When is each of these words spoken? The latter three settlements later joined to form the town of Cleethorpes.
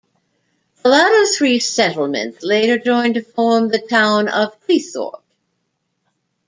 The 0.81 0.89
latter 0.89 1.27
three 1.27 1.59
settlements 1.59 2.41
later 2.41 2.79
joined 2.79 3.13
to 3.13 3.21
form 3.21 3.67
the 3.69 3.77
town 3.77 4.29
of 4.29 4.59
Cleethorpes. 4.65 5.21